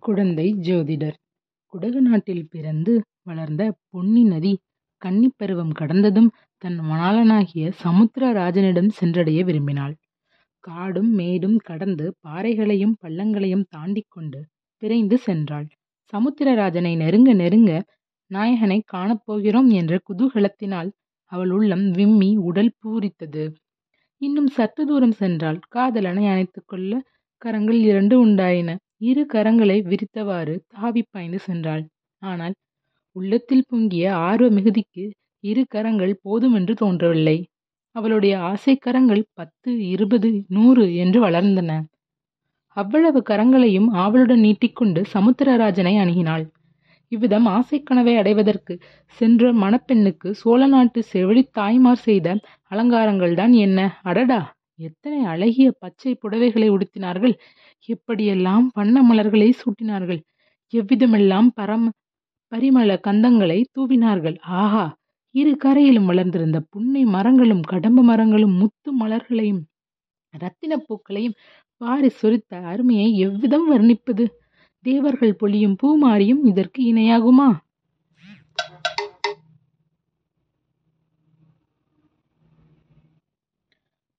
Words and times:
குடந்தை 0.00 0.54
ஜோதிடர் 0.54 1.16
குடகு 1.72 2.00
நாட்டில் 2.00 2.48
பிறந்து 2.48 3.02
வளர்ந்த 3.22 3.74
பொன்னி 3.90 4.24
நதி 4.24 4.58
கன்னிப்பருவம் 5.04 5.72
கடந்ததும் 5.72 6.30
தன் 6.58 6.80
மணாளனாகிய 6.80 7.72
சமுத்திரராஜனிடம் 7.84 8.88
சென்றடைய 8.88 9.44
விரும்பினாள். 9.44 9.94
காடும் 10.58 11.14
மேடும் 11.14 11.56
கடந்து 11.56 12.14
பாறைகளையும் 12.20 12.96
பள்ளங்களையும் 13.02 13.64
தாண்டிக் 13.68 14.10
கொண்டு 14.10 14.46
விரைந்து 14.78 15.18
சென்றாள். 15.26 15.68
சமுத்திரராஜனை 16.12 16.96
நெருங்க 16.96 17.32
நெருங்க 17.32 17.84
நாயகனைக் 18.34 18.86
காணப் 18.86 19.22
போகிறோம் 19.24 19.70
என்ற 19.70 20.00
குதூகலத்தினால் 20.08 20.90
அவள் 21.30 21.50
உள்ளம் 21.50 21.90
விம்மி 21.90 22.36
உடல் 22.36 22.72
பூரித்தது. 22.84 23.54
இன்னும் 24.20 24.46
சற்று 24.46 24.86
தூரம் 24.86 25.14
சென்றாள். 25.18 25.60
காதலனை 25.68 26.26
அணைத்துக் 26.26 26.68
கொள்ள 26.68 27.02
கரங்கள் 27.36 27.80
இரண்டு 27.80 28.26
உண்டாயின. 28.26 28.76
இரு 29.00 29.26
கரங்களை 29.32 29.76
விரித்தவாறு 29.82 30.54
தாவிப் 30.74 31.10
பாய்ந்து 31.10 31.38
சென்றாள். 31.46 31.82
ஆனால் 32.22 32.54
உள்ளத்தில் 33.16 33.64
பொங்கிய 33.68 34.04
ஆர்வ 34.22 34.48
மிகுதிக்கு 34.50 35.04
இரு 35.44 35.62
கரங்கள் 35.68 36.12
போதுமென்று 36.22 36.74
தோன்றவில்லை. 36.74 37.36
அவளுடைய 37.96 38.34
ஆசை 38.40 38.74
கரங்கள் 38.76 39.22
பத்து 39.32 39.70
இருபது 39.88 40.28
நூறு 40.48 40.84
என்று 40.96 41.20
வளர்ந்தன. 41.24 41.70
அவ்வளவு 42.76 43.22
கரங்களையும் 43.30 43.88
ஆவலுடன் 43.94 44.40
நீட்டிக்கொண்டு 44.40 45.00
சமுத்திரராஜனை 45.14 45.94
அணுகினாள். 46.02 46.44
இவ்விதம் 47.12 47.48
ஆசைக்கனவை 47.48 48.14
அடைவதற்கு 48.16 48.74
சென்ற 49.18 49.52
மணப்பெண்ணுக்கு 49.54 50.30
சோழ 50.32 50.66
நாட்டு 50.66 51.02
செவிலி 51.12 51.42
தாய்மார் 51.52 52.04
செய்த 52.06 52.28
அலங்காரங்கள்தான் 52.70 53.54
என்ன? 53.58 53.78
அடடா. 54.02 54.40
எத்தனை 54.80 55.24
அழகிய 55.24 55.68
பச்சை 55.78 56.18
புடவைகளை 56.22 56.68
உடுத்தினார்கள். 56.70 57.34
எப்படியெல்லாம் 57.88 58.66
வண்ண 58.72 59.02
மலர்களை 59.02 59.54
சூட்டினார்கள். 59.60 60.20
எவ்விதமெல்லாம் 60.72 61.48
பரிமள 62.52 63.00
கந்தங்களைத் 63.06 63.70
தூவினார்கள். 63.78 64.38
ஆஹா. 64.40 64.84
இரு 65.34 65.56
கரையிலும் 65.56 66.06
வளர்ந்திருந்த 66.06 66.60
புன்னை 66.70 67.04
மரங்களும் 67.04 67.60
கடம்ப 67.62 68.02
மரங்களும் 68.02 68.52
முத்து 68.52 68.98
மலர்களையும் 69.00 69.62
இரத்தின 70.34 70.76
பூக்களையும் 70.78 71.36
வாரிச் 71.80 72.18
சொரித்த 72.22 72.62
அருமையை 72.64 73.18
எவ்விதம் 73.18 73.66
வர்ணிப்பது? 73.72 74.24
தேவர்கள் 74.84 75.34
பொழியும் 75.34 75.76
பூமாரியும் 75.82 76.42
இதற்கு 76.44 76.94
இணையாகுமா? 76.94 77.48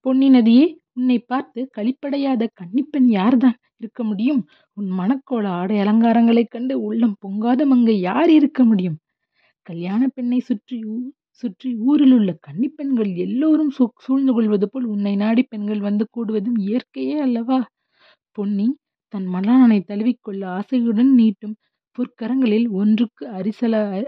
பொன்னி 0.06 0.30
நதியே. 0.30 0.81
உன்னை 0.98 1.20
பார்த்து 1.22 1.70
களிப்படையாத 1.78 2.48
கன்னிப்பெண் 2.60 3.10
யார்தான் 3.10 3.58
இருக்க 3.78 4.04
முடியும்? 4.04 4.42
உன் 4.78 4.90
மணக்கோல 4.92 5.46
ஆடை 5.52 5.78
அலங்காரங்களைக் 5.80 6.50
கண்டு 6.50 6.82
உள்ளம் 6.82 7.16
பொங்காத 7.22 7.66
மங்கை 7.66 8.00
யார் 8.00 8.32
இருக்க 8.32 8.64
முடியும்? 8.64 8.98
கல்யாணப் 9.68 10.16
பெண்ணை 10.16 10.40
சுற்றி 10.40 10.78
சுற்றி 11.44 11.70
ஊரிலுள்ள 11.82 12.16
உள்ள 12.16 12.32
கன்னிப்பெண்கள் 12.48 13.12
எல்லோரும் 13.18 13.72
சூழ்ந்து 14.00 14.34
கொள்வது 14.34 14.70
போல் 14.70 14.86
உன்னை 14.86 15.16
நாடி 15.16 15.44
பெண்கள் 15.44 15.80
வந்து 15.80 16.06
கூடுவதும் 16.16 16.60
இயற்கையே 16.60 17.18
அல்லவா? 17.18 17.60
பொன்னி 18.32 18.68
தன் 19.14 19.28
மலானனை 19.28 19.80
தழுவிக்கொள்ள 19.88 20.44
ஆசையுடன் 20.58 21.12
நீட்டும் 21.18 21.56
பொற்கரங்களில் 21.98 22.68
ஒன்றுக்கு 22.72 23.24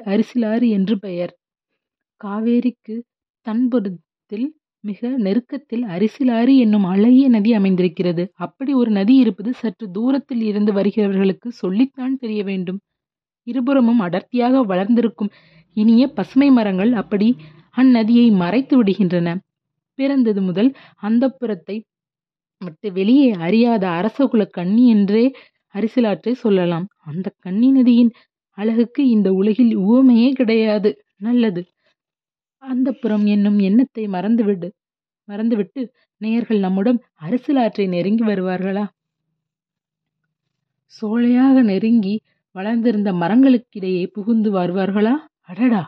அரிசிலாறு 0.09 0.67
என்று 0.69 0.99
பெயர். 0.99 1.33
காவேரிக்கு 2.21 2.95
தன்புறத்தில் 3.45 4.47
மிக 4.83 5.09
நெருக்கத்தில் 5.17 5.83
அரிசிலாறு 5.87 6.53
என்னும் 6.57 6.83
அழகிய 6.83 7.25
நதி 7.29 7.51
அமைந்திருக்கிறது. 7.53 8.23
அப்படி 8.37 8.71
ஒரு 8.73 8.91
நதி 8.91 9.15
இருப்பது 9.15 9.51
சற்று 9.53 9.85
தூரத்தில் 9.91 10.41
இருந்து 10.41 10.71
வருகிறவர்களுக்கு 10.73 11.49
சொல்லித்தான் 11.61 12.15
தெரிய 12.17 12.41
வேண்டும். 12.43 12.79
இருபுறமும் 13.47 13.99
அடர்த்தியாக 13.99 14.61
வளர்ந்திருக்கும் 14.63 15.31
இனிய 15.77 16.03
பசுமை 16.09 16.49
மரங்கள் 16.51 16.91
அப்படி 16.93 17.27
அந்நதியை 17.77 18.27
மறைத்து 18.35 18.75
விடுகின்றன. 18.79 19.29
பிறந்தது 19.99 20.41
முதல் 20.41 20.69
அந்தப்புரத்தை 21.03 21.77
விட்டு 22.61 22.89
வெளியே 22.93 23.29
அறியாத 23.45 23.83
அரசகுல 23.99 24.43
கன்னி 24.49 24.83
என்றே 24.89 25.25
அரிசிலாற்றை 25.75 26.33
சொல்லலாம். 26.37 26.85
அந்த 27.03 27.27
கன்னி 27.39 27.69
நதியின் 27.71 28.11
அழகுக்கு 28.57 29.01
இந்த 29.09 29.29
உலகில் 29.33 29.73
உவமையே 29.83 30.29
கிடையாது. 30.33 30.89
நல்லது. 31.17 31.61
அந்தப்புரம் 32.63 33.25
என்னும் 33.27 33.59
எண்ணத்தை 33.59 34.03
மறந்துவிட்டு 35.27 35.81
நேயர்கள் 36.21 36.59
நம்முடன் 36.59 36.99
அரசியலாற்றை 37.21 37.85
நெருங்கி 37.87 38.23
வருவார்களா? 38.23 38.83
சோலையாக 40.93 41.55
நெருங்கி 41.63 42.15
வளர்ந்திருந்த 42.55 43.09
மரங்களுக்கிடையே 43.13 44.03
புகுந்து 44.13 44.49
வருவார்களா? 44.51 45.13
அடடா. 45.43 45.83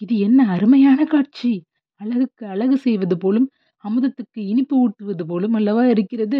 இது 0.00 0.14
என்ன 0.18 0.40
அருமையான 0.48 1.00
காட்சி. 1.04 1.52
அழகுக்கு 2.00 2.44
அழகு 2.46 2.76
செய்வது 2.76 3.16
போலும் 3.18 3.48
அமுதத்துக்கு 3.84 4.40
இனிப்பு 4.52 4.74
ஊட்டுவது 4.78 5.24
போலும் 5.26 5.54
அல்லவா 5.54 5.84
இருக்கிறது. 5.86 6.38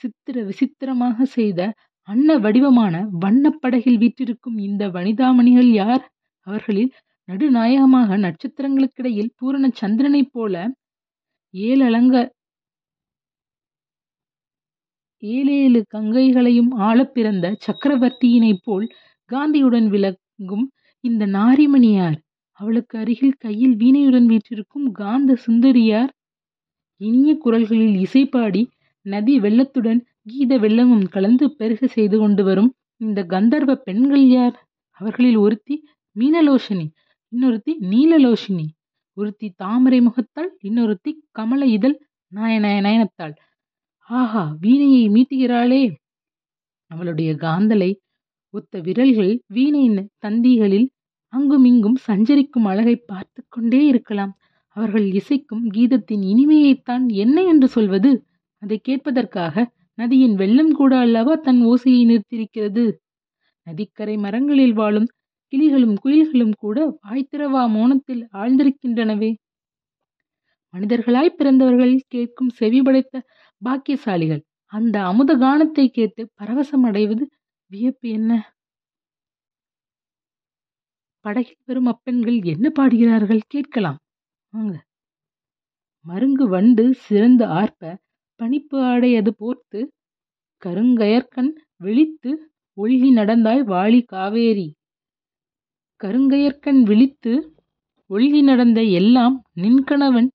சித்திர 0.00 0.36
விசித்திரமாக 0.44 1.24
செய்த 1.36 1.60
அன்ன 2.08 2.38
வடிவமான 2.38 2.94
வண்ணப் 3.20 3.60
படகில் 3.62 3.98
வீற்றிருக்கும் 3.98 4.58
இந்த 4.58 4.84
வனிதாமணிகள் 4.88 5.70
யார்? 5.74 6.04
அவர்களில் 6.46 6.92
நடுநாயகமாக 7.28 8.16
நட்சத்திரங்களுக்கிடையில் 8.16 9.34
பூரண 9.36 9.68
சந்திரனைப் 9.72 10.32
போல 10.32 10.54
ஏழலங்க 11.54 12.16
ஏழேழு 15.22 15.80
கங்கைகளையும் 15.88 16.70
ஆளப் 16.80 17.14
பிறந்த 17.14 17.46
சக்கரவர்த்தியினைப் 17.66 18.62
போல் 18.64 18.86
காந்தியுடன் 19.30 19.88
விளங்கும் 19.88 20.64
இந்த 21.04 21.26
நாரிமணி 21.32 21.90
யார்? 21.94 22.16
அவளுக்கு 22.60 22.98
அருகில் 22.98 23.36
கையில் 23.38 23.76
வீணையுடன் 23.76 24.26
வீற்றிருக்கும் 24.26 24.88
காந்த 24.92 25.36
சுந்தரியார் 25.44 26.10
இனிய 27.00 27.36
குரல்களில் 27.36 27.96
இசைப்பாடி 27.98 28.62
நதி 29.06 29.40
வெள்ளத்துடன் 29.40 30.00
கீத 30.22 30.58
வெள்ளமும் 30.58 31.06
கலந்து 31.08 31.46
பெருக 31.50 31.86
செய்து 31.86 32.18
கொண்டு 32.18 32.44
வரும் 32.44 32.70
இந்த 33.00 33.20
கந்தர்வப் 33.24 33.84
பெண்கள் 33.84 34.26
யார்? 34.28 34.56
அவர்களில் 35.00 35.36
ஒருத்தி 35.36 35.76
மீனலோஷனி 36.16 36.86
இன்னொருத்தி 37.32 37.74
நீலலோஷினி 37.80 38.66
ஒருத்தி 39.12 39.50
தாமரை 39.56 40.00
முகத்தாள் 40.00 40.50
இன்னொருத்தி 40.62 41.12
கமல 41.30 41.66
இதழ் 41.66 41.98
நயனத்தாள். 42.34 43.34
ஆஹா. 43.98 44.56
வீணையை 44.62 45.08
மீட்டுகிறாளே. 45.08 45.92
அவளுடைய 46.86 47.32
காந்தலை 47.34 47.94
ஒத்த 48.50 48.80
விரல்கள் 48.80 49.42
வீணையின் 49.46 50.08
தந்திகளில் 50.26 50.88
அங்குமிங்கும் 51.32 51.96
சஞ்சரிக்கும் 51.96 52.64
அழகை 52.64 52.96
பார்த்து 52.96 53.44
கொண்டே 53.48 53.86
இருக்கலாம். 53.86 54.36
அவர்கள் 54.68 55.10
இசைக்கும் 55.10 55.70
கீதத்தின் 55.74 56.22
இனிமையைத்தான் 56.22 57.12
என்ன 57.12 57.42
என்று 57.42 57.68
சொல்வது? 57.68 58.24
அதைக் 58.58 58.88
கேட்பதற்காக 58.88 59.66
நதியின் 59.94 60.34
வெள்ளம் 60.34 60.72
கூட 60.72 60.98
அல்லவா 60.98 61.34
தன் 61.34 61.66
ஓசையை 61.66 62.04
நிறுத்தியிருக்கிறது. 62.06 62.92
நதிக்கரை 63.62 64.16
மரங்களில் 64.16 64.72
வாழும் 64.72 65.06
கிளிகளும் 65.52 65.96
குயில்களும் 66.04 66.54
கூட 66.58 66.78
வாய்த்திரவா 67.02 67.62
மோனத்தில் 67.68 68.22
ஆழ்ந்திருக்கின்றனவே. 68.32 69.30
மனிதர்களாய் 70.74 71.36
பிறந்தவர்கள் 71.36 71.94
கேட்கும் 72.08 72.50
செவி 72.50 72.80
படைத்த 72.82 73.14
பாக்கியசாலிகள் 73.62 74.42
அந்த 74.72 74.96
அமுத 75.02 75.30
கானத்தை 75.36 75.86
கேட்டு 75.88 76.22
பரவசம் 76.40 76.84
அடைவது 76.84 77.24
வியப்பு 77.70 78.08
என்ன? 78.08 78.30
படகில் 81.24 81.62
வரும் 81.64 81.86
அப்பெண்கள் 81.86 82.38
என்ன 82.44 82.66
பாடுகிறார்கள் 82.70 83.42
கேட்கலாம் 83.48 83.98
வாங்க. 84.52 84.74
மருங்கு 86.04 86.44
வண்டு 86.48 86.84
சிறந்து 87.04 87.44
ஆர்ப்ப 87.58 87.92
பனிப்பு 88.40 88.78
ஆடையது 88.82 89.32
போர்த்து 89.34 89.80
கருங்கயற்கண் 90.62 91.52
விழித்து 91.76 92.30
ஒழுகி 92.78 93.10
நடந்தாய் 93.12 93.62
வாளி 93.64 94.00
காவேரி. 94.04 94.68
கருங்கயற்கண் 96.02 96.80
விழித்து 96.82 97.32
ஒழுகி 98.10 98.40
நடந்த 98.42 98.80
எல்லாம் 99.00 99.36
நின்கணவன் 99.54 100.28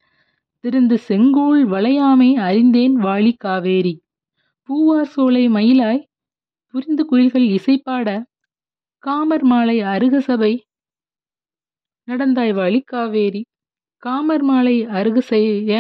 திருந்து 0.64 0.96
செங்கோல் 1.08 1.62
வளையாமை 1.70 2.30
அறிந்தேன் 2.38 2.96
வாழி 2.98 3.34
காவேரி. 3.38 3.94
பூவார் 4.70 5.12
சோலை 5.14 5.44
மயிலாய் 5.50 6.02
புரிந்து 6.74 7.04
குயில்கள் 7.06 7.48
இசைப்பாட 7.48 8.08
காமர் 9.04 9.44
மாலை 9.44 9.78
அருக 9.82 10.20
சபை 10.20 10.54
நடந்தாய் 12.08 12.54
வாழி 12.54 12.80
காவேரி. 12.86 13.42
காமர் 14.04 14.44
மாலை 14.44 14.76
அருக 14.98 15.20
செய்ய 15.22 15.72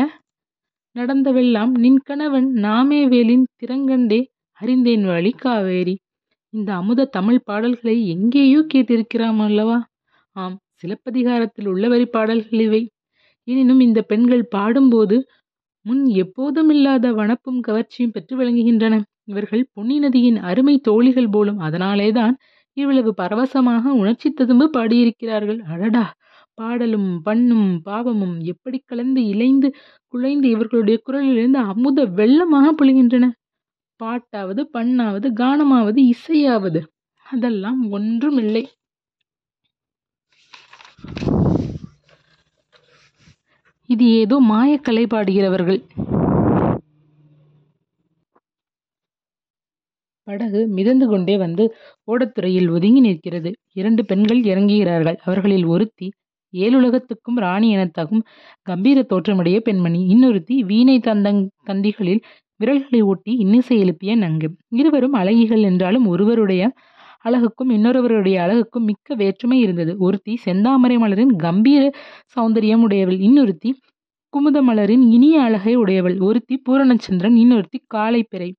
நடந்தவெல்லாம் 0.96 1.74
நின் 1.78 2.02
கணவன் 2.04 2.48
நாமவேலின் 2.58 3.46
திறங்கண்டே 3.58 4.22
அறிந்தேன் 4.60 5.06
வாழி 5.06 5.32
காவேரி. 5.38 5.96
இந்த 6.54 6.70
அமுத 6.74 7.08
தமிழ் 7.14 7.40
பாடல்களை 7.46 7.96
எங்கேயோ 8.08 8.60
கேட்டிருக்கிறாம் 8.74 9.42
அல்லவா? 9.46 9.78
ஆம். 10.36 10.56
சிலப்பதிகாரத்தில் 10.76 11.68
உள்ள 11.68 11.86
வரி 11.88 12.06
பாடல்கள் 12.08 12.62
இவை. 12.62 12.82
எனினும் 13.48 13.82
இந்த 13.82 14.00
பெண்கள் 14.04 14.44
பாடும்போது 14.48 15.18
முன் 15.86 16.04
எப்போதுமில்லாத 16.16 17.12
வனப்பும் 17.14 17.60
கவர்ச்சியும் 17.60 18.14
பெற்று 18.16 18.34
விளங்குகின்றன. 18.38 18.96
இவர்கள் 19.26 19.64
பொன்னி 19.74 19.98
நதியின் 20.00 20.40
அருமை 20.44 20.76
தோழிகள் 20.82 21.32
போலும் 21.32 21.60
அதனாலேதான் 21.60 22.36
இவ்வளவு 22.78 23.12
பரவசமாக 23.14 23.94
உணர்ச்சி 23.94 24.28
ததும்பு 24.32 24.66
பாடியிருக்கிறார்கள் 24.74 25.60
அடடா 25.68 26.06
பாடலும் 26.58 27.10
பண்ணும் 27.26 27.70
பாவமும் 27.84 28.36
எப்படி 28.52 28.78
கலந்து 28.84 29.22
இழைந்து 29.28 29.68
குழைந்து 30.14 30.48
இவர்களுடைய 30.50 30.98
குரலிலிருந்து 31.04 31.60
அமுத 31.72 32.06
வெள்ளமாக 32.20 32.68
பொழிகின்றன 32.80 33.26
பாட்டாவது 34.04 34.62
பண்ணாவது 34.74 35.28
கானமாவது 35.40 36.00
இசையாவது. 36.14 36.82
அதெல்லாம் 37.26 37.82
ஒன்றுமில்லை. 37.92 38.64
இது 43.90 44.06
ஏதோ 44.22 44.36
மாயக்கலை 44.52 45.04
பாடுகிறவர்கள். 45.06 45.82
படகு 50.28 50.68
மிதந்து 50.68 51.08
கொண்டே 51.08 51.38
வந்து 51.38 51.64
ஓடத்துறையில் 52.08 52.72
ஒதுங்கி 52.72 53.00
நிற்கிறது. 53.00 53.52
இரண்டு 53.74 54.06
பெண்கள் 54.06 54.42
இறங்குகிறார்கள். 54.42 55.18
அவர்களில் 55.26 55.66
ஒருத்தி 55.66 56.08
ஏழுலகத்துக்கும் 56.54 57.40
ராணி 57.44 57.76
எனத்தகும் 57.76 58.22
கம்பீர 58.62 59.04
தோற்றமுடைய 59.04 59.60
பெண்மணி. 59.60 60.02
இன்னொருத்தி 60.14 60.58
வீணை 60.60 60.98
தந்தங் 61.00 61.42
தந்திகளில் 61.66 62.22
விரல்களை 62.60 63.02
ஒட்டி 63.02 63.34
இன்னிசை 63.36 63.80
எழுப்பிய 63.80 64.16
நங்கு. 64.18 64.48
இருவரும் 64.70 65.14
அழகிகள் 65.14 65.62
என்றாலும் 65.62 66.06
ஒருவருடைய 66.08 66.64
அழகுக்கும் 67.26 67.70
இன்னொருவருடைய 67.70 68.38
அழகுக்கும் 68.46 68.86
மிக்க 68.86 69.16
வேற்றுமை 69.16 69.60
இருந்தது. 69.60 69.98
ஒருத்தி 69.98 70.34
செந்தாமரை 70.46 70.98
மலரின் 71.00 71.34
கம்பீர 71.36 71.84
சௌந்தரியம் 72.36 72.84
உடையவள் 72.88 73.20
இன்னொருத்தி 73.20 73.72
குமுத 74.34 74.58
மலரின் 74.62 75.06
இனிய 75.10 75.42
அழகை 75.42 75.76
உடையவள் 75.76 76.18
ஒருத்தி 76.20 76.56
பூரணச்சந்திரன் 76.70 77.38
இன்னொருத்தி 77.44 77.80
காளைப்பிறை 77.94 78.50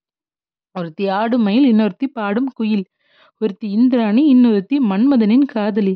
ஒருத்தி 0.75 1.09
ஆடும் 1.09 1.43
மயில் 1.43 1.67
இன்னொருத்தி 1.73 2.07
பாடும் 2.13 2.51
குயில். 2.55 2.85
ஒருத்தி 3.41 3.69
இந்திராணி 3.71 4.23
இன்னொருத்தி 4.35 4.77
மன்மதனின் 4.91 5.47
காதலி. 5.47 5.95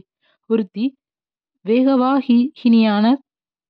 ஒருத்தி 0.51 0.85
வேகவாகினியான 1.65 3.05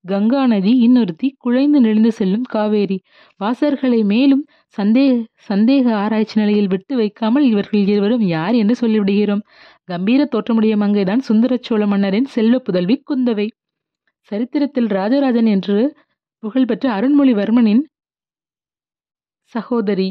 கங்கா 0.05 0.47
நதி 0.47 0.73
இன்னொருத்தி 0.87 1.29
குழைந்து 1.39 1.79
நெளிந்து 1.81 2.13
செல்லும் 2.13 2.47
காவேரி. 2.51 2.97
வாசர்களை 3.41 4.01
மேலும் 4.05 4.43
சந்தேக 4.77 5.13
சந்தேக 5.49 5.85
ஆராய்ச்சி 5.95 6.37
நிலையில் 6.41 6.67
விட்டு 6.67 6.95
வைக்காமல் 6.97 7.45
இவர்கள் 7.45 7.81
இருவரும் 7.85 8.25
யார் 8.27 8.55
என்று 8.55 8.75
சொல்லிவிடுகிறோம். 8.81 9.43
கம்பீர 9.85 10.25
தோற்றமுடைய 10.25 10.77
மங்கைதான் 10.77 11.19
சுந்தர 11.19 11.59
சோழ 11.61 11.87
மன்னரின் 11.87 12.29
செல்வ 12.29 12.59
புதல்வி 12.59 12.97
குந்தவை. 13.11 13.49
சரித்திரத்தில் 14.31 14.89
ராஜராஜன் 14.89 15.47
என்று 15.47 15.79
புகழ்பெற்ற 16.43 16.87
அருண்மொழிவர்மனின் 16.99 17.83
சகோதரி. 19.53 20.09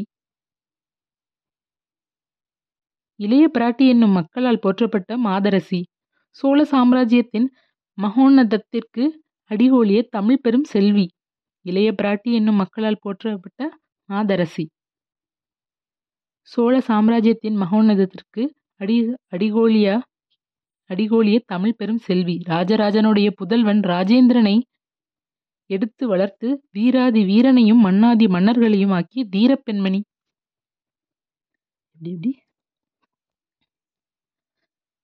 இளைய 3.20 3.44
பிராட்டி 3.58 3.84
என்னும் 3.88 4.10
மக்களால் 4.10 4.62
போற்றப்பட்ட 4.62 5.16
மாதரசி. 5.18 5.80
சோழ 6.36 6.58
சாம்ராஜ்யத்தின் 6.64 7.48
மகோன்னதத்திற்கு 7.98 9.04
அடிகோலிய 9.52 10.00
தமிழ் 10.10 10.42
பெரும் 10.42 10.64
செல்வி 10.64 11.06
இளைய 11.66 11.88
பிராட்டி 11.92 12.30
என்னும் 12.32 12.54
மக்களால் 12.54 13.02
போற்றப்பட்ட 13.02 13.62
மாதரசி 14.08 14.64
சோழ 16.48 16.74
சாம்ராஜ்யத்தின் 16.80 17.56
மகோன்னதத்திற்கு 17.56 18.42
அடி 18.76 18.96
அடிகோலியா 19.28 19.96
அடிகோலிய 20.90 21.38
தமிழ் 21.46 21.76
பெரும் 21.76 21.98
செல்வி 21.98 22.36
ராஜராஜனுடைய 22.48 23.28
புதல்வன் 23.40 23.82
ராஜேந்திரனை 23.84 24.56
எடுத்து 25.70 26.04
வளர்த்து 26.08 26.48
வீராதி 26.72 27.22
வீரனையும் 27.24 27.82
மன்னாதி 27.82 28.26
மன்னர்களையும் 28.26 28.90
ஆக்கிய 28.90 29.24
தீரப்பெண்மணி 29.32 30.00
எப்படி 31.96 32.32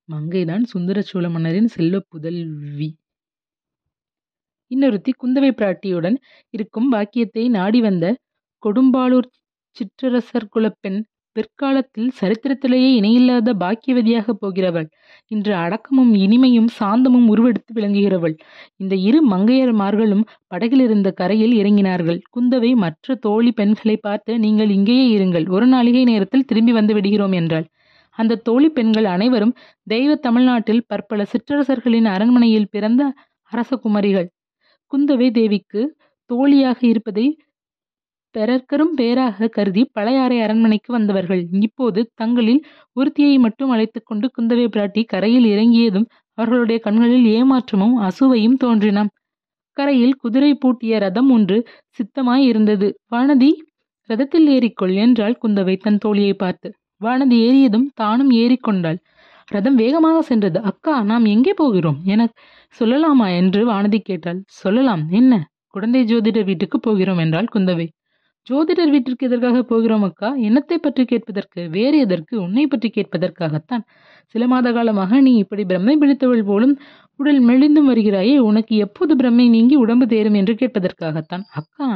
மங்கைதான் 0.08 0.64
சுந்தர 0.64 0.98
சோழ 1.02 1.24
மன்னரின் 1.28 1.68
செல்வ 1.68 1.96
புதல்வி. 2.08 2.88
இன்னொருத்தி 4.70 5.12
குந்தவை 5.22 5.50
பிராட்டியுடன் 5.52 6.16
இருக்கும் 6.54 6.88
பாக்கியத்தை 6.90 7.44
நாடி 7.48 7.80
வந்த 7.80 8.06
கொடும்பாளூர் 8.62 9.28
சிற்றரசர் 9.76 10.52
குலப்பெண் 10.54 11.00
பிற்காலத்தில் 11.36 12.08
சரித்திரத்திலேயே 12.20 12.88
இணையில்லாத 12.90 13.48
பாக்கியவதியாக 13.54 14.32
போகிறவள். 14.40 14.86
இன்று 15.30 15.52
அடக்கமும் 15.54 16.12
இனிமையும் 16.14 16.70
சாந்தமும் 16.78 17.28
உருவெடுத்து 17.28 17.72
விளங்குகிறவள். 17.74 18.34
இந்த 18.76 18.94
இரு 19.08 19.20
மங்கையர்மார்களும் 19.30 20.24
படகில் 20.46 20.80
இருந்த 20.80 21.08
கரையில் 21.12 21.54
இறங்கினார்கள். 21.60 22.20
குந்தவை 22.36 22.72
மற்ற 22.76 23.16
தோழி 23.26 23.52
பெண்களை 23.52 23.96
பார்த்து 23.96 24.34
நீங்கள் 24.38 24.70
இங்கேயே 24.70 25.06
இருங்கள். 25.16 25.46
ஒரு 25.48 25.66
நாளிகை 25.66 26.04
நேரத்தில் 26.04 26.46
திரும்பி 26.46 26.72
வந்து 26.72 26.94
விடுகிறோம் 26.94 27.32
என்றாள். 27.32 27.66
அந்த 28.18 28.40
தோழி 28.46 28.68
பெண்கள் 28.70 29.08
அனைவரும் 29.14 29.54
தெய்வ 29.86 30.12
தமிழ்நாட்டில் 30.26 30.86
பற்பல 30.86 31.26
சிற்றரசர்களின் 31.32 32.08
அரண்மனையில் 32.14 32.70
பிறந்த 32.70 33.02
அரசகுமரிகள். 33.52 34.28
குந்தவை 34.92 35.28
தேவிக்கு 35.30 35.82
தோழியாக 36.30 36.78
இருப்பதை 36.86 37.26
பெறற்கரும் 38.34 38.94
பேராக 38.96 39.48
கருதி 39.48 39.82
பழையாறை 39.92 40.38
அரண்மனைக்கு 40.40 40.90
வந்தவர்கள். 40.92 41.42
இப்போது 41.60 42.00
தங்களில் 42.14 42.60
ஒருத்தியை 42.96 43.36
மட்டும் 43.38 43.70
அழைத்துக் 43.70 44.06
கொண்டு 44.06 44.26
குந்தவை 44.36 44.66
பிராட்டி 44.68 45.02
கரையில் 45.04 45.46
இறங்கியதும் 45.46 46.06
அவர்களுடைய 46.38 46.78
கண்களில் 46.80 47.26
ஏமாற்றமும் 47.28 47.96
அசுவையும் 48.00 48.58
தோன்றினாம். 48.64 49.10
கரையில் 49.76 50.14
குதிரை 50.16 50.52
பூட்டிய 50.54 50.98
ரதம் 50.98 51.30
ஒன்று 51.30 51.58
சித்தமாய் 51.98 52.44
இருந்தது. 52.44 52.88
வானதி 53.12 53.50
ரதத்தில் 54.10 54.48
ஏறிக்கொள் 54.48 54.94
என்றாள் 54.94 55.38
குந்தவை 55.42 55.74
தன் 55.76 56.00
தோழியை 56.04 56.34
பார்த்து. 56.34 56.68
வானதி 57.04 57.36
ஏறியதும் 57.48 57.88
தானும் 57.94 58.30
ஏறிக்கொண்டாள். 58.32 58.98
ரதம் 59.48 59.74
வேகமாக 59.74 60.22
சென்றது. 60.22 60.60
அக்கா 60.60 61.02
நாம் 61.02 61.24
எங்கே 61.24 61.52
போகிறோம்? 61.52 61.98
என 62.04 62.28
சொல்லலாமா? 62.80 63.36
என்று 63.36 63.70
வானதி 63.70 63.98
கேட்டாள். 63.98 64.42
சொல்லலாம். 64.46 65.08
என்ன? 65.10 65.32
குழந்தை 65.68 66.04
ஜோதிடர் 66.04 66.44
வீட்டுக்கு 66.44 66.80
போகிறோம் 66.80 67.18
என்றாள் 67.18 67.48
குந்தவை. 67.54 67.86
ஜோதிடர் 68.50 68.90
வீட்டிற்கு 68.90 69.26
எதற்காக 69.26 69.62
போகிறோம் 69.62 70.02
அக்கா? 70.02 70.28
என்னத்தை 70.38 70.76
பற்றி 70.76 71.04
கேட்பதற்கு? 71.04 71.68
வேறு 71.68 71.98
எதற்கு? 71.98 72.40
உன்னை 72.42 72.66
பற்றி 72.66 72.88
கேட்பதற்காகத்தான். 72.88 73.82
சில 74.26 74.46
மாத 74.46 74.72
காலமாக 74.72 75.20
நீ 75.20 75.36
இப்படி 75.36 75.64
பிரம்மை 75.64 75.94
பிடித்தவள் 75.96 76.44
போலும் 76.44 76.74
உடல் 77.16 77.40
மெலிந்தும் 77.48 77.88
வருகிறாயே 77.90 78.36
உனக்கு 78.38 78.76
எப்போது 78.76 79.14
பிரம்மை 79.16 79.48
நீங்கி 79.48 79.76
உடம்பு 79.76 80.06
தேரும் 80.06 80.34
என்று 80.34 80.54
கேட்பதற்காகத்தான்? 80.54 81.44
அக்கா 81.52 81.88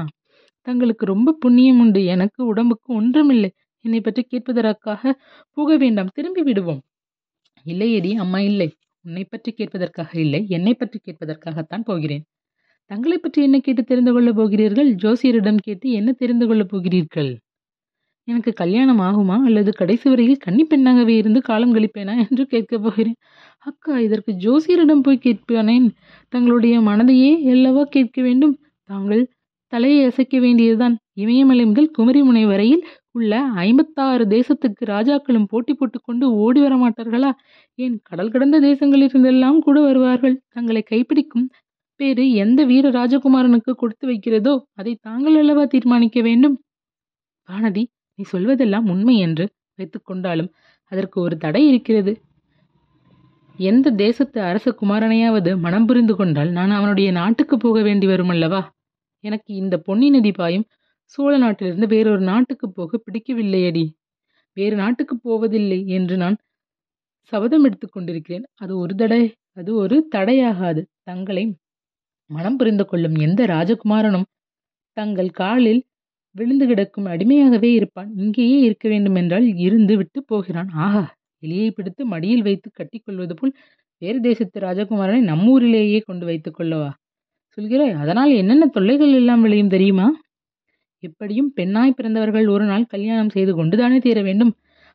தங்களுக்கு 0.66 1.04
ரொம்ப 1.04 1.36
புண்ணியம் 1.40 1.80
உண்டு. 1.80 2.04
எனக்கு 2.04 2.46
உடம்புக்கு 2.46 2.94
ஒன்றுமில்லை. 2.94 3.50
என்னை 3.84 4.00
பற்றி 4.00 4.26
கேட்பதற்காக 4.30 5.12
போக 5.56 5.76
வேண்டாம். 5.76 6.10
திரும்பி 6.14 6.42
விடுவோம். 6.42 6.82
இல்லையடி 7.66 8.14
அம்மா 8.14 8.40
இல்லை. 8.40 8.68
உன்னை 9.04 9.24
பற்றி 9.24 9.50
கேட்பதற்காக 9.52 10.18
இல்லை 10.18 10.40
என்னை 10.48 10.74
பற்றி 10.74 10.98
கேட்பதற்காகத்தான் 10.98 11.84
போகிறேன். 11.84 12.24
தங்களை 12.90 13.18
பற்றி 13.18 13.42
என்ன 13.42 13.58
கேட்டு 13.58 13.82
தெரிந்து 13.84 14.12
கொள்ளப் 14.12 14.36
போகிறீர்கள்? 14.36 14.90
ஜோசியரிடம் 14.94 15.60
கேட்டு 15.62 15.90
என்ன 15.90 16.12
தெரிந்து 16.12 16.46
கொள்ளப் 16.46 16.68
போகிறீர்கள்? 16.68 17.30
எனக்கு 18.28 18.52
கல்யாணம் 18.52 19.00
ஆகுமா? 19.00 19.36
அல்லது 19.44 19.72
கடைசி 19.72 20.08
வரையில் 20.08 20.36
கன்னி 20.36 20.64
பெண்ணாகவே 20.64 21.16
இருந்து 21.16 21.40
காலம் 21.40 21.74
கழிப்பேனா 21.74 22.14
என்று 22.30 22.46
கேட்கப் 22.46 22.82
போகிறேன். 22.82 23.16
அக்கா 23.58 23.98
இதற்கு 23.98 24.32
ஜோசியரிடம் 24.32 25.02
போய் 25.02 25.24
கேட்பானேன். 25.24 25.86
தங்களுடைய 26.28 26.80
மனதையே 26.80 27.32
எல்லவா 27.54 27.82
கேட்க 27.82 28.22
வேண்டும்? 28.22 28.54
தாங்கள் 28.82 29.22
தலையை 29.72 30.04
அசைக்க 30.04 30.38
வேண்டியதுதான். 30.40 30.96
இமயமலை 31.12 31.64
முதல் 31.64 31.90
குமரிமுனை 31.98 32.46
வரையில் 32.46 32.84
உள்ள 33.14 33.32
ஐம்பத்தாறு 33.62 34.24
தேசத்துக்கு 34.26 34.82
ராஜாக்களும் 34.84 35.48
போட்டி 35.48 35.72
போட்டுக்கொண்டு 35.74 36.24
ஓடி 36.34 36.60
வர 36.60 36.74
மாட்டார்களா? 36.76 37.30
ஏன் 37.78 37.96
கடல் 38.02 38.30
கடந்த 38.30 38.56
தேசங்களிலிருந்தெல்லாம் 38.60 39.58
கூட 39.58 39.78
வருவார்கள்? 39.80 40.36
தங்களை 40.48 40.82
கைப்பிடிக்கும் 40.90 41.46
பேரு 42.00 42.24
எந்த 42.34 42.60
வீர 42.64 42.86
ராஜகுமாரனுக்கு 42.90 43.72
கொடுத்து 43.72 44.04
வைக்கிறதோ 44.08 44.54
அதை 44.72 44.92
தாங்கள் 45.00 45.36
அல்லவா 45.38 45.64
தீர்மானிக்க 45.64 46.20
வேண்டும்? 46.20 46.56
வானதி 47.48 47.84
நீ 48.18 48.24
சொல்வதெல்லாம் 48.32 48.88
உண்மை 48.88 49.16
என்று 49.18 49.44
வைத்துக்கொண்டாலும் 49.78 50.50
அதற்கு 50.92 51.16
ஒரு 51.20 51.34
தடை 51.36 51.62
இருக்கிறது. 51.68 52.12
எந்த 53.58 53.86
தேசத்து 54.02 54.38
அரச 54.40 54.66
குமாரனையாவது 54.80 55.50
மனம் 55.58 55.86
புரிந்து 55.86 56.14
கொண்டால் 56.16 56.50
நான் 56.50 56.70
அவனுடைய 56.70 57.08
நாட்டுக்கு 57.12 57.56
போக 57.56 57.78
வேண்டி 57.82 58.06
வரும் 58.06 58.28
அல்லவா 58.28 58.60
எனக்கு 59.24 59.50
இந்த 59.54 59.74
பொன்னி 59.78 60.08
நதி 60.10 60.32
பாயும் 60.32 60.66
சோழ 61.06 61.32
நாட்டிலிருந்து 61.38 61.86
வேறொரு 61.86 62.22
நாட்டுக்கு 62.22 62.66
போக 62.70 63.00
பிடிக்கவில்லையடி. 63.06 63.84
வேறு 64.56 64.76
நாட்டுக்கு 64.76 65.14
போவதில்லை 65.18 65.78
என்று 65.88 66.14
நான் 66.16 66.36
சபதம் 67.32 67.64
எடுத்துக்கொண்டிருக்கிறேன் 67.64 68.44
அது 68.54 68.72
ஒரு 68.78 68.94
தடை 68.94 69.22
அது 69.52 69.70
ஒரு 69.74 69.96
தடையாகாது. 70.14 70.82
தங்களை 71.02 71.44
மனம் 72.30 72.56
புரிந்து 72.56 72.84
கொள்ளும் 72.86 73.16
எந்த 73.16 73.40
ராஜகுமாரனும் 73.46 74.28
தங்கள் 74.96 75.30
காலில் 75.30 75.82
விழுந்து 76.36 76.66
கிடக்கும் 76.66 77.06
அடிமையாகவே 77.06 77.70
இருப்பான். 77.78 78.10
இங்கேயே 78.16 78.58
இருக்க 78.60 78.86
வேண்டுமென்றால் 78.88 79.46
இருந்து 79.58 79.94
விட்டு 79.96 80.20
போகிறான். 80.24 80.70
ஆஹா 80.84 81.02
எலியை 81.42 81.70
பிடித்து 81.70 82.02
மடியில் 82.06 82.42
வைத்து 82.42 82.68
கட்டிக்கொள்வது 82.70 83.34
போல் 83.34 83.52
வேறு 84.02 84.20
தேசத்து 84.20 84.58
ராஜகுமாரனை 84.60 85.20
நம்மூரிலேயே 85.30 86.00
கொண்டு 86.00 86.24
வைத்துக் 86.24 86.56
கொள்ளவா? 86.58 86.90
சொல்கிறாய் 87.58 87.94
அதனால் 88.02 88.32
என்னென்ன 88.32 88.66
தொல்லைகள் 88.66 89.12
எல்லாம் 89.12 89.42
விளையும் 89.42 89.68
தெரியுமா? 89.68 90.06
எப்படியும் 91.02 91.50
பெண்ணாய் 91.52 91.96
பிறந்தவர்கள் 91.98 92.46
ஒரு 92.46 92.64
நாள் 92.64 92.84
கல்யாணம் 92.84 93.32
செய்து 93.36 93.52
கொண்டுதானே 93.54 93.98
தீர 93.98 94.18
வேண்டும்? 94.22 94.52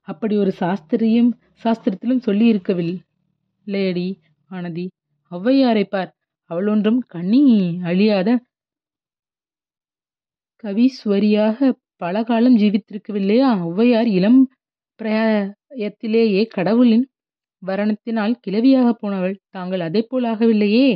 அப்படி 0.08 0.36
ஒரு 0.38 0.52
சாஸ்திரியும் 0.60 1.32
சாஸ்திரத்திலும் 1.64 2.24
சொல்லி 2.28 2.46
இருக்கவில்லையடி 2.54 4.08
ஆனதி 4.52 4.86
ஔவையாரை 5.32 5.86
பார். 5.90 6.12
அவளொன்றும் 6.50 7.00
கண்ணி 7.08 7.42
அழியாத 7.84 8.30
கவீஸ்வரியாக 10.64 11.58
பல 12.02 12.16
காலம் 12.24 12.58
ஜீவித்திருக்கவில்லையா? 12.58 13.50
ஔவையார் 13.68 14.10
இளம் 14.18 14.40
பிரயத்திலேயே 15.00 16.42
கடவுளின் 16.56 17.06
வரணத்தினால் 17.64 18.36
கிளவியாக 18.46 18.88
போனவள். 18.94 19.36
தாங்கள் 19.50 19.84
அதைப்போல் 19.88 20.28
ஆகவில்லையே. 20.32 20.88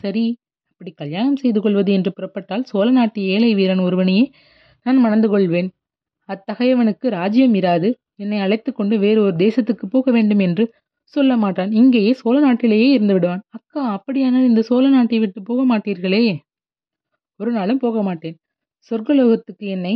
சரி 0.00 0.24
அப்படி 0.72 0.90
கல்யாணம் 0.92 1.36
செய்து 1.36 1.60
கொள்வது 1.60 1.90
என்று 1.92 2.10
புறப்பட்டால் 2.12 2.64
சோழ 2.64 2.86
நாட்டு 2.90 3.20
ஏழை 3.34 3.50
வீரன் 3.54 3.82
ஒருவனையே 3.86 4.24
நான் 4.86 4.98
மணந்து 4.98 5.28
கொள்வேன் 5.28 5.68
அத்தகையவனுக்கு 6.28 7.06
ராஜ்யம் 7.08 7.54
இராது. 7.54 7.88
என்னை 8.14 8.38
அழைத்து 8.38 8.70
கொண்டு 8.72 8.94
வேறு 8.98 9.20
ஒரு 9.22 9.34
தேசத்துக்கு 9.36 9.86
போக 9.90 10.10
வேண்டும் 10.10 10.38
என்று 10.38 10.64
சொல்ல 11.14 11.32
மாட்டான். 11.36 11.70
இங்கேயே 11.72 12.12
சோழ 12.12 12.36
நாட்டிலேயே 12.40 12.88
இருந்து 12.90 13.12
விடுவான். 13.12 13.42
அக்கா 13.48 13.82
அப்படியானால் 13.92 14.48
இந்த 14.48 14.62
சோழ 14.62 14.84
நாட்டை 14.88 15.18
விட்டு 15.18 15.40
போக 15.42 15.60
மாட்டீர்களே? 15.70 16.22
ஒரு 17.40 17.50
நாளும் 17.52 17.78
போக 17.78 18.02
மாட்டேன். 18.02 18.36
சொர்க்கலோகத்துக்கு 18.90 19.66
என்னை 19.76 19.94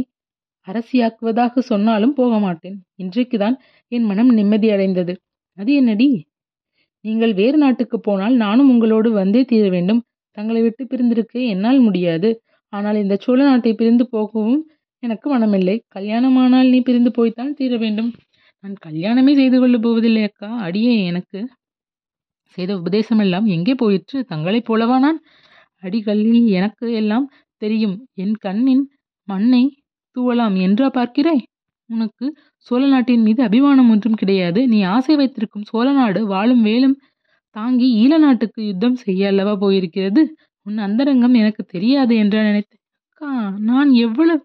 அரசியாக்குவதாக 0.66 1.58
சொன்னாலும் 1.58 2.14
போக 2.14 2.38
மாட்டேன். 2.38 2.76
இன்றைக்குதான் 3.02 3.56
என் 3.92 4.04
மனம் 4.04 4.32
நிம்மதியடைந்தது 4.36 5.14
அது 5.58 5.72
என்னடி? 5.74 6.08
நீங்கள் 7.04 7.34
வேறு 7.34 7.58
நாட்டுக்கு 7.58 7.96
போனால் 8.00 8.34
நானும் 8.36 8.70
உங்களோடு 8.70 9.08
வந்தே 9.10 9.42
தீர 9.44 9.64
வேண்டும். 9.68 10.00
தங்களை 10.36 10.60
விட்டு 10.62 10.82
பிரிந்திருக்க 10.86 11.34
என்னால் 11.54 11.80
முடியாது. 11.80 12.30
ஆனால் 12.72 12.96
இந்த 12.96 13.14
சோழ 13.20 13.38
நாட்டை 13.44 13.72
பிரிந்து 13.74 14.04
போகவும் 14.08 14.58
எனக்கு 15.02 15.26
மனமில்லை. 15.34 15.76
கல்யாணமானால் 15.94 16.68
நீ 16.68 16.78
பிரிந்து 16.80 17.10
போய்த்தான் 17.10 17.52
தீர 17.54 17.76
வேண்டும். 17.76 18.10
நான் 18.64 18.76
கல்யாணமே 18.86 19.32
செய்து 19.34 19.58
கொள்ளப் 19.60 19.82
போவதில்லை 19.82 20.22
அக்கா. 20.22 20.48
அடியே 20.58 20.94
எனக்கு 21.04 21.40
செய்த 22.58 22.72
உபதேசமெல்லாம் 22.78 23.46
எங்கே 23.48 23.74
போயிற்று? 23.74 24.18
தங்களைப் 24.24 24.68
போலவா 24.70 24.96
நான்? 24.98 25.18
அடிகளில் 25.82 26.48
எனக்கு 26.50 26.86
எல்லாம் 26.92 27.26
தெரியும். 27.62 27.96
என் 28.14 28.36
கண்ணின் 28.36 28.84
மண்ணை 29.28 29.62
தூவலாம். 30.16 30.56
என்றா 30.60 30.88
பார்க்கிறாய்? 30.90 31.42
உனக்கு 31.90 32.26
சோழ 32.66 32.82
நாட்டின் 32.86 33.22
மீது 33.22 33.40
அபிமானம் 33.42 33.90
ஒன்றும் 33.90 34.14
கிடையாது. 34.14 34.60
நீ 34.68 34.78
ஆசை 34.94 35.14
வைத்திருக்கும் 35.16 35.68
சோழ 35.70 35.86
நாடு 35.92 36.26
வாழும் 36.26 36.62
வேலும் 36.62 36.96
தாங்கி 37.56 37.88
ஈழ 38.02 38.12
நாட்டுக்கு 38.18 38.60
யுத்தம் 38.66 38.98
செய்ய 39.04 39.28
அல்லவா 39.28 39.54
போயிருக்கிறது? 39.60 40.22
உன் 40.66 40.78
அந்தரங்கம் 40.78 41.34
எனக்கு 41.34 41.62
தெரியாது 41.66 42.14
என்றா 42.16 42.42
நினைத்தேன். 42.42 42.77
அக்கா 43.20 43.36
நான் 43.60 43.90
எவ்வளவு 43.92 44.42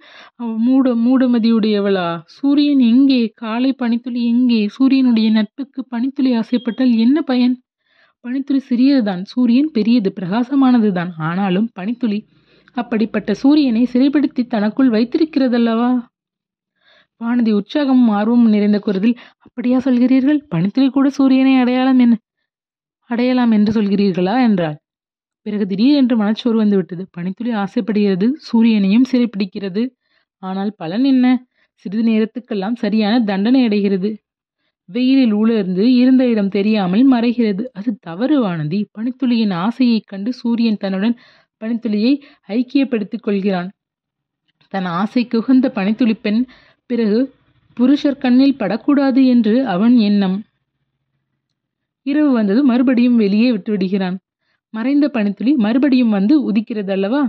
மூட 0.58 0.94
மூடமதியுடையவளா? 0.96 2.06
சூரியன் 2.36 2.80
எங்கே? 2.80 3.20
காலை 3.36 3.72
பனித்துளி 3.74 4.22
எங்கே? 4.26 4.62
சூரியனுடைய 4.68 5.28
நட்புக்கு 5.32 5.82
பனித்துளி 5.90 6.32
ஆசைப்பட்டால் 6.38 6.94
என்ன 6.98 7.22
பயன்? 7.22 7.54
பனித்துளி 8.26 8.62
சிறியதுதான் 8.70 9.22
சூரியன் 9.24 9.70
பெரியது 9.72 10.12
பிரகாசமானதுதான். 10.20 11.12
ஆனாலும் 11.20 11.68
பனித்துளி 11.74 12.20
அப்படிப்பட்ட 12.78 13.34
சூரியனை 13.34 13.84
சிறைப்படுத்தி 13.94 14.46
தனக்குள் 14.48 14.90
வைத்திருக்கிறதல்லவா? 14.90 15.92
வானதி 17.22 17.54
உற்சாகமும் 17.60 18.12
ஆர்வமும் 18.20 18.54
நிறைந்த 18.58 18.80
குரலில் 18.80 19.18
அப்படியா 19.38 19.82
சொல்கிறீர்கள்? 19.86 20.42
பனித்துளி 20.48 20.90
கூட 20.90 21.10
சூரியனை 21.10 21.56
அடையாளம் 21.58 22.00
என்ன 22.00 22.18
அடையலாம் 23.10 23.52
என்று 23.52 23.72
சொல்கிறீர்களா? 23.80 24.38
என்றாள். 24.50 24.78
பிறகு 25.46 25.68
திடீரென்று 25.68 26.16
மனச்சோறு 26.18 26.56
வந்துவிட்டது. 26.56 27.08
பனித்துளி 27.12 27.52
ஆசைப்படுகிறது. 27.52 28.40
சூரியனையும் 28.54 29.08
சிறைப்பிடிக்கிறது. 29.12 29.90
ஆனால் 30.38 30.74
பலன் 30.78 31.04
என்ன? 31.04 31.46
சிறிது 31.74 32.04
நேரத்துக்கெல்லாம் 32.04 32.76
சரியான 32.76 33.20
தண்டனை 33.20 33.64
அடைகிறது. 33.64 34.18
வெயிலில் 34.86 35.32
உலர்ந்து 35.32 35.94
இருந்த 35.94 36.28
இடம் 36.28 36.50
தெரியாமல் 36.50 37.12
மறைகிறது. 37.12 37.64
அது 37.74 37.98
தவறு 38.02 38.48
வானதி 38.48 38.86
பனித்துளியின் 38.98 39.54
ஆசையைக் 39.54 40.08
கண்டு 40.08 40.34
சூரியன் 40.34 40.78
தன்னுடன் 40.78 41.20
பனித்துளியை 41.62 42.14
ஐக்கியப்படுத்திக் 42.48 43.22
கொள்கிறான். 43.22 43.72
தன் 44.70 44.86
ஆசைக்கு 44.86 45.38
உகந்த 45.38 45.70
பனித்துளி 45.70 46.14
பெண் 46.14 46.46
பிறகு 46.86 47.34
புருஷர் 47.74 48.18
கண்ணில் 48.18 48.58
படக்கூடாது 48.58 49.26
என்று 49.26 49.68
அவன் 49.68 49.96
எண்ணம். 49.98 50.44
இரவு 52.06 52.32
வந்தது 52.32 52.64
மறுபடியும் 52.64 53.16
வெளியே 53.16 53.52
விட்டுவிடுகிறான். 53.52 54.18
மறைந்த 54.74 55.06
பனித்துளி 55.10 55.52
மறுபடியும் 55.58 56.16
வந்து 56.18 56.36
உதிக்கிறது 56.50 56.92
அல்லவா 56.92 57.22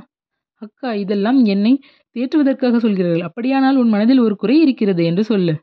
அக்கா 0.62 0.90
இதெல்லாம் 0.94 1.38
என்னை 1.44 1.72
தேற்றுவதற்காக 2.16 2.76
சொல்கிறீர்கள். 2.76 3.26
அப்படியானால் 3.28 3.76
உன் 3.76 3.88
மனதில் 3.88 4.20
ஒரு 4.20 4.34
குறை 4.36 4.56
இருக்கிறது 4.60 5.02
என்று 5.04 5.22
சொல்லு. 5.24 5.54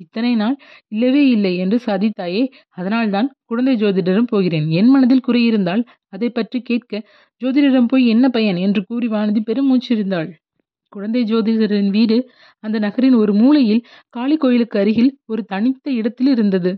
இத்தனை 0.00 0.30
நாள் 0.34 0.56
இல்லவே 0.88 1.22
இல்லை 1.28 1.52
என்று 1.56 1.76
சாதித்தாயே 1.86 2.42
அதனால்தான் 2.70 3.28
குழந்தை 3.44 3.74
ஜோதிடரும் 3.76 4.30
போகிறேன். 4.30 4.66
என் 4.70 4.90
மனதில் 4.90 5.24
குறை 5.24 5.42
இருந்தால் 5.44 5.82
அதை 6.08 6.28
பற்றி 6.30 6.58
கேட்க 6.62 6.92
ஜோதிடரிடம் 7.42 7.88
போய் 7.88 8.04
என்ன 8.06 8.28
பயன் 8.28 8.58
என்று 8.58 8.82
கூறி 8.84 9.08
வானதி 9.08 9.42
பெருமூச்சிருந்தாள். 9.46 10.28
குழந்தை 10.92 11.22
ஜோதிடரின் 11.24 11.90
வீடு 11.90 12.18
அந்த 12.64 12.76
நகரின் 12.78 13.14
ஒரு 13.14 13.32
மூலையில் 13.34 13.82
காளி 14.10 14.36
கோயிலுக்கு 14.36 14.76
அருகில் 14.78 15.10
ஒரு 15.26 15.42
தனித்த 15.44 15.86
இடத்தில் 15.90 16.30
இருந்தது 16.32 16.70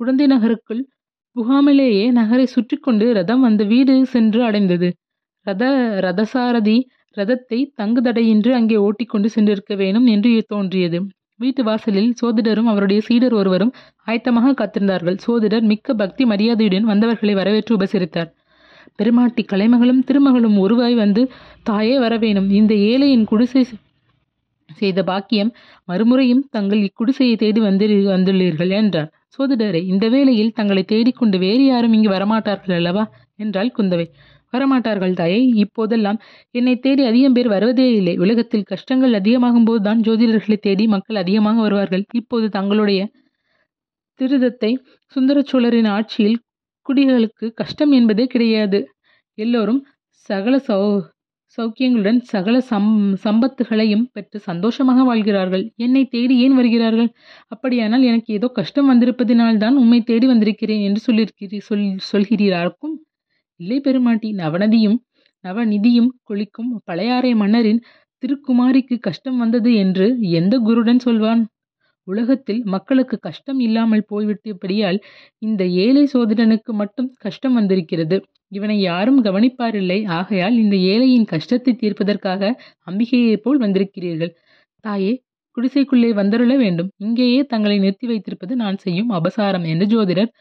குழந்தை 0.00 0.26
நகருக்குள் 0.26 0.82
முகாமிலேயே 1.36 2.04
நகரை 2.10 2.44
சுற்றி 2.46 2.76
கொண்டு 2.76 3.06
ரதம் 3.12 3.42
அந்த 3.42 3.62
வீடு 3.64 3.94
சென்று 4.12 4.40
அடைந்தது. 4.44 4.88
ரத 5.46 5.64
ரதசாரதி 6.04 6.76
ரதத்தை 7.16 7.58
தங்குதடையின்றி 7.80 8.50
அங்கே 8.50 8.76
ஓட்டிக்கொண்டு 8.76 9.28
சென்றிருக்க 9.34 9.74
வேணும் 9.76 10.06
என்று 10.06 10.30
தோன்றியது. 10.52 10.98
வீட்டு 11.40 11.62
வாசலில் 11.64 12.10
சோதிடரும் 12.20 12.68
அவருடைய 12.72 13.00
சீடர் 13.00 13.34
ஒருவரும் 13.34 13.72
ஆயத்தமாக 14.06 14.52
காத்திருந்தார்கள். 14.60 15.16
சோதிடர் 15.16 15.64
மிக்க 15.72 15.94
பக்தி 15.94 16.24
மரியாதையுடன் 16.24 16.88
வந்தவர்களை 16.92 17.34
வரவேற்று 17.34 17.72
உபசரித்தார். 17.76 18.30
பெருமாட்டி 18.98 19.42
கலைமகளும் 19.52 20.02
திருமகளும் 20.08 20.56
ஒருவாய் 20.64 20.96
வந்து 21.02 21.22
தாயே 21.62 21.96
வரவேணும் 21.98 22.48
இந்த 22.50 22.72
ஏழையின் 22.90 23.28
குடிசை 23.32 23.62
செய்த 24.70 25.00
பாக்கியம் 25.02 25.50
மறுமுறையும் 25.88 26.42
தங்கள் 26.50 26.82
இக்குடிசையை 26.88 27.36
தேடி 27.36 27.60
வந்து 27.60 27.86
வந்துள்ளீர்கள் 28.14 28.72
என்றார். 28.80 29.10
சோதிடரே 29.38 29.82
இந்த 29.84 30.08
வேளையில் 30.08 30.52
தங்களை 30.52 30.82
தேடிக்கொண்டு 30.82 31.38
வேறு 31.38 31.64
யாரும் 31.66 31.92
இங்கு 31.92 32.10
வரமாட்டார்கள் 32.10 32.74
அல்லவா? 32.74 33.04
என்றாள் 33.36 33.72
குந்தவை. 33.78 34.06
வரமாட்டார்கள் 34.52 35.12
தாயை 35.12 35.48
இப்போதெல்லாம் 35.54 36.18
என்னை 36.50 36.74
தேடி 36.78 37.04
அதிகம் 37.04 37.32
பேர் 37.32 37.48
வருவதே 37.48 37.94
இல்லை. 37.94 38.14
உலகத்தில் 38.18 38.62
கஷ்டங்கள் 38.62 39.14
அதிகமாகும் 39.14 39.64
போதுதான் 39.64 40.00
ஜோதிடர்களை 40.00 40.56
தேடி 40.56 40.86
மக்கள் 40.86 41.16
அதிகமாக 41.16 41.60
வருவார்கள். 41.60 42.04
இப்போது 42.12 42.48
தங்களுடைய 42.48 43.00
திருதத்தை 44.20 44.70
சுந்தர 45.06 45.42
சோழரின் 45.42 45.86
ஆட்சியில் 45.86 46.38
குடிகளுக்கு 46.86 47.52
கஷ்டம் 47.54 47.90
என்பதே 47.90 48.26
கிடையாது. 48.26 48.80
எல்லோரும் 49.38 49.80
சகல 50.12 50.56
சௌ 50.68 50.80
சௌக்கியங்களுடன் 51.54 52.18
சகல 52.24 52.56
சம் 52.60 52.88
சம்பத்துகளையும் 53.24 54.04
பெற்று 54.12 54.38
சந்தோஷமாக 54.40 55.04
வாழ்கிறார்கள். 55.04 55.64
என்னை 55.76 56.02
தேடி 56.06 56.34
ஏன் 56.38 56.54
வருகிறார்கள்? 56.54 57.10
அப்படியானால் 57.48 58.02
எனக்கு 58.02 58.30
ஏதோ 58.34 58.48
கஷ்டம் 58.50 58.88
வந்திருப்பதினால்தான் 58.90 59.76
உம்மை 59.76 60.00
தேடி 60.02 60.26
வந்திருக்கிறேன் 60.26 60.80
என்று 60.80 61.00
சொல்லியிருக்கிறீ 61.06 61.58
சொல் 61.60 61.84
சொல்கிறீராக்கும். 62.12 62.94
இல்லை 63.60 63.80
பெருமாட்டி 63.80 64.30
நவநதியும் 64.34 64.98
நவநிதியும் 65.44 66.10
கொளிக்கும் 66.22 66.70
பழையாறை 66.84 67.34
மன்னரின் 67.34 67.82
திருக்குமாரிக்கு 68.22 68.96
கஷ்டம் 69.00 69.38
வந்தது 69.38 69.70
என்று 69.74 70.06
எந்த 70.32 70.54
குருடன் 70.58 70.98
சொல்வான்? 70.98 71.42
உலகத்தில் 72.06 72.60
மக்களுக்கு 72.74 73.16
கஷ்டம் 73.18 73.60
இல்லாமல் 73.60 74.04
போய்விட்டபடியால் 74.10 74.98
இந்த 75.38 75.62
ஏழை 75.84 76.04
சோதரனுக்கு 76.14 76.72
மட்டும் 76.72 77.08
கஷ்டம் 77.18 77.54
வந்திருக்கிறது. 77.54 78.16
இவனை 78.52 78.76
யாரும் 78.80 79.20
கவனிப்பாரில்லை. 79.24 79.98
ஆகையால் 80.18 80.56
இந்த 80.64 80.76
ஏழையின் 80.92 81.28
கஷ்டத்தை 81.34 81.74
தீர்ப்பதற்காக 81.74 82.42
அம்பிகையைப் 82.90 83.44
போல் 83.44 83.62
வந்திருக்கிறீர்கள். 83.64 84.32
தாயே 84.84 85.12
குடிசைக்குள்ளே 85.56 86.10
வந்தருள 86.14 86.52
வேண்டும். 86.56 86.90
இங்கேயே 86.96 87.40
தங்களை 87.44 87.76
நிறுத்தி 87.78 88.06
வைத்திருப்பது 88.06 88.54
நான் 88.56 88.76
செய்யும் 88.76 89.12
அபசாரம் 89.18 89.66
என்று 89.72 89.86
ஜோதிடர் 89.86 90.32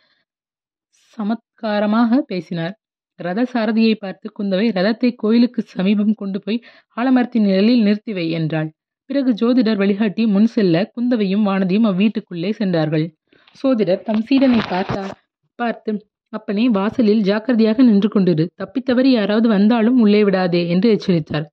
சமத்காரமாக 1.18 2.22
பேசினார். 2.32 2.74
ரத 3.20 3.42
சாரதியை 3.54 3.94
பார்த்து 3.96 4.28
குந்தவை 4.40 4.68
ரதத்தை 4.78 5.10
கோயிலுக்கு 5.16 5.62
சமீபம் 5.76 6.16
கொண்டு 6.16 6.40
போய் 6.42 6.60
ஆலமரத்தின் 6.98 7.46
நிழலில் 7.48 7.84
நிறுத்தி 7.84 8.14
வை 8.14 8.26
என்றாள். 8.32 8.70
பிறகு 9.10 9.32
ஜோதிடர் 9.32 9.78
வழிகாட்டி 9.78 10.24
முன் 10.26 10.46
செல்ல 10.46 10.76
குந்தவையும் 10.96 11.46
வானதியும் 11.46 11.88
அவ்வீட்டுக்குள்ளே 11.90 12.52
சென்றார்கள். 12.52 13.06
சோதிடர் 13.52 14.02
தம் 14.02 14.24
சீடனை 14.30 14.62
பார்த்தார் 14.70 15.12
பார்த்து 15.60 15.92
அப்பனே 16.34 16.70
வாசலில் 16.70 17.22
ஜாக்கிரதையாக 17.22 17.84
நின்று 17.84 18.10
கொண்டிரு. 18.16 18.46
தப்பித்தவறி 18.62 19.10
யாராவது 19.10 19.48
வந்தாலும் 19.48 20.00
உள்ளே 20.00 20.24
விடாதே 20.24 20.70
என்று 20.70 20.88
எச்சரித்தார். 20.90 21.46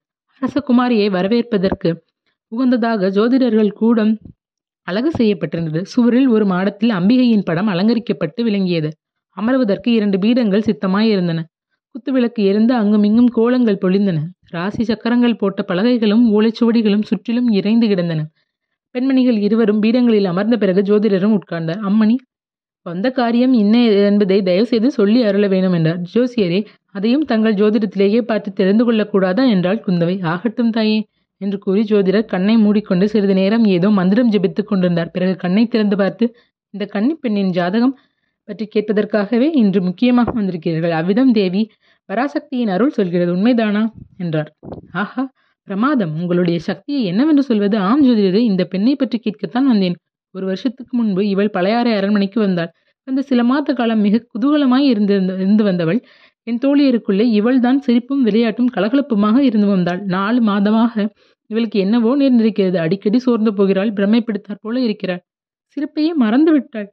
அரசகுமாரியை 0.42 1.08
வரவேற்பதற்கு 1.10 1.90
உகந்ததாக 2.52 3.10
ஜோதிடர்கள் 3.10 3.72
கூடம் 3.72 4.12
அழகு 4.88 5.10
செய்யப்பட்டிருந்தது. 5.18 5.80
சுவரில் 5.82 6.28
ஒரு 6.28 6.44
மாடத்தில் 6.46 6.90
அம்பிகையின் 6.90 7.44
படம் 7.44 7.66
அலங்கரிக்கப்பட்டு 7.66 8.40
விளங்கியது. 8.42 8.90
அமர்வதற்கு 9.36 9.88
இரண்டு 9.88 10.18
பீடங்கள் 10.18 10.66
சித்தமாயிருந்தன. 10.66 11.40
குத்துவிளக்கு 11.94 12.40
எரிந்து 12.50 12.74
அங்குமிங்கும் 12.74 13.28
கோலங்கள் 13.28 13.82
பொழிந்தன. 13.84 14.18
ராசி 14.52 14.82
சக்கரங்கள் 14.84 15.40
போட்ட 15.40 15.60
பலகைகளும் 15.68 16.24
ஓலைச்சுவடிகளும் 16.36 17.06
சுற்றிலும் 17.10 17.48
இறைந்து 17.58 17.86
கிடந்தன. 17.86 18.20
பெண்மணிகள் 18.94 19.38
இருவரும் 19.46 19.80
பீடங்களில் 19.84 20.28
அமர்ந்த 20.32 20.56
பிறகு 20.56 20.80
ஜோதிடரும் 20.82 21.34
உட்கார்ந்தார். 21.38 21.80
அம்மணி 21.88 22.16
வந்த 22.86 23.08
காரியம் 23.10 23.54
என்ன 23.62 23.76
என்பதை 24.08 24.38
தயவு 24.42 24.66
செய்து 24.70 24.88
சொல்லி 24.90 25.20
அருள 25.22 25.46
வேணும் 25.48 25.74
என்றார். 25.78 26.00
ஜோசியரே 26.14 26.60
அதையும் 26.90 27.24
தங்கள் 27.24 27.58
ஜோதிடத்திலேயே 27.60 28.20
பார்த்து 28.30 28.50
தெரிந்து 28.52 28.84
கொள்ளக்கூடாதா? 28.84 29.42
என்றாள் 29.54 29.82
குந்தவை. 29.86 30.16
ஆகட்டும் 30.32 30.72
தாயே 30.76 30.98
என்று 31.40 31.58
கூறி 31.58 31.82
ஜோதிடர் 31.82 32.30
கண்ணை 32.32 32.56
மூடிக்கொண்டு 32.64 33.06
சிறிது 33.12 33.34
நேரம் 33.34 33.64
ஏதோ 33.76 33.88
மந்திரம் 33.90 34.32
ஜெபித்துக் 34.34 34.70
கொண்டிருந்தார். 34.70 35.12
பிறகு 35.14 35.34
கண்ணை 35.44 35.64
திறந்து 35.66 35.96
பார்த்து 36.02 36.26
இந்த 36.74 36.84
கன்னி 36.94 37.14
பெண்ணின் 37.22 37.54
ஜாதகம் 37.58 37.94
பற்றி 38.48 38.64
கேட்பதற்காகவே 38.74 39.48
இன்று 39.62 39.80
முக்கியமாக 39.88 40.30
வந்திருக்கிறீர்கள். 40.38 40.94
அவ்விதம் 41.00 41.32
தேவி 41.32 41.62
பராசக்தியின் 42.08 42.72
அருள் 42.74 42.90
சொல்கிறது 42.90 43.32
உண்மைதானா? 43.36 43.82
என்றார். 44.18 44.50
ஆஹா 44.92 45.22
பிரமாதம். 45.68 46.12
உங்களுடைய 46.20 46.58
சக்தியை 46.58 47.04
என்னவென்று 47.04 47.42
சொல்வது? 47.42 47.76
ஆம் 47.78 48.04
ஜோதிடரே 48.04 48.40
இந்த 48.42 48.64
பெண்ணை 48.64 48.94
பற்றி 48.96 49.18
கேட்கத்தான் 49.18 49.68
வந்தேன். 49.72 49.96
ஒரு 50.34 50.46
வருஷத்துக்கு 50.46 50.96
முன்பு 50.96 51.22
இவள் 51.28 51.50
பழையாறை 51.50 51.92
அரண்மனைக்கு 51.92 52.40
வந்தாள். 52.40 52.70
அந்த 53.08 53.22
சில 53.22 53.44
மாத 53.44 53.72
காலம் 53.72 54.00
மிக 54.00 54.26
குதூகலமாய் 54.32 54.86
இருந்து 54.86 55.14
இருந்து 55.14 55.64
வந்தவள் 55.64 56.00
என் 56.46 56.58
தோழியருக்குள்ளே 56.58 57.24
இவள்தான் 57.30 57.80
சிரிப்பும் 57.80 58.24
விளையாட்டும் 58.26 58.70
கலகலப்புமாக 58.74 59.38
இருந்து 59.38 59.66
வந்தாள். 59.66 60.00
நாலு 60.06 60.40
மாதமாக 60.42 60.94
இவளுக்கு 61.50 61.78
என்னவோ 61.80 62.10
நேர்ந்திருக்கிறது. 62.16 62.76
அடிக்கடி 62.76 63.18
சோர்ந்து 63.18 63.54
போகிறாள் 63.54 63.90
பிரமைப்படுத்தாற் 63.92 64.62
போல 64.62 64.80
இருக்கிறாள். 64.80 65.22
சிரிப்பையே 65.76 66.12
மறந்து 66.14 66.52
விட்டாள் 66.52 66.88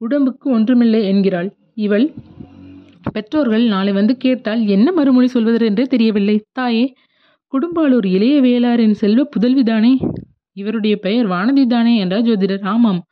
உடம்புக்கு 0.00 0.50
ஒன்றுமில்லை 0.50 1.00
என்கிறாள். 1.06 1.48
இவள் 1.74 2.06
பெற்றோர்கள் 3.12 3.66
நாளை 3.66 3.92
வந்து 3.92 4.16
கேட்டால் 4.16 4.66
என்ன 4.66 4.92
மறுமொழி 4.92 5.26
சொல்வதென்றே 5.26 5.82
தெரியவில்லை. 5.82 6.44
தாயே 6.52 6.94
குடும்பாலூர் 7.52 8.06
இளைய 8.06 8.40
வேளாரின் 8.40 8.90
செல்வ 8.90 9.28
புதல்விதானே 9.36 10.12
இவருடைய 10.52 10.96
பெயர் 10.96 11.28
வானதி 11.28 11.66
தானே? 11.66 11.96
என்றார் 11.96 12.22
ஜோதிடர். 12.22 12.62
ஆமாம் 12.62 13.04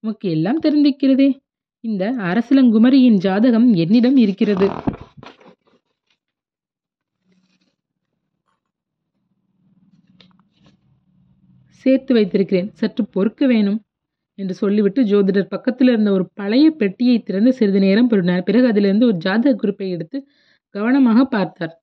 உமக்கு 0.00 0.30
எல்லாம் 0.30 0.60
தெரிந்திருக்கிறதே. 0.62 1.34
இந்த 1.80 2.14
அரசிலங்குமரியின் 2.18 3.16
ஜாதகம் 3.16 3.74
என்னிடம் 3.74 4.16
இருக்கிறது. 4.16 4.70
சேர்த்து 11.68 12.14
வைத்திருக்கிறேன். 12.14 12.70
சற்று 12.72 13.06
பொறுக்க 13.06 13.46
வேணும். 13.46 13.80
என்று 14.38 14.54
சொல்லிவிட்டு 14.54 15.00
ஜோதிடர் 15.04 15.52
பக்கத்தில் 15.54 15.88
இருந்த 15.88 16.10
ஒரு 16.12 16.24
பழைய 16.34 16.66
பெட்டியை 16.70 17.16
திறந்து 17.22 17.52
சிறிது 17.52 17.80
நேரம் 17.80 18.08
பெறினார். 18.08 18.42
பிறகு 18.42 18.66
அதிலிருந்து 18.66 19.06
ஒரு 19.06 19.18
ஜாதக 19.18 19.54
குறிப்பை 19.54 19.88
எடுத்து 19.90 20.18
கவனமாக 20.74 21.24
பார்த்தார். 21.36 21.74